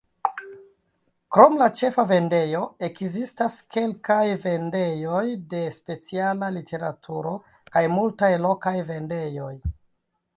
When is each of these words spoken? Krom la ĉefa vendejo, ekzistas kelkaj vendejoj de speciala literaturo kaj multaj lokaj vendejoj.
Krom 1.35 1.57
la 1.61 1.65
ĉefa 1.79 2.05
vendejo, 2.11 2.61
ekzistas 2.87 3.57
kelkaj 3.75 4.21
vendejoj 4.45 5.21
de 5.51 5.61
speciala 5.77 6.49
literaturo 6.57 7.35
kaj 7.77 7.85
multaj 7.97 8.31
lokaj 8.47 8.75
vendejoj. 8.89 9.53